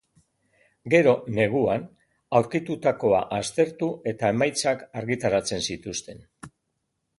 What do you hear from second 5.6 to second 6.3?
zituzten.